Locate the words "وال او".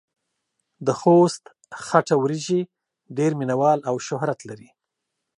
3.61-3.95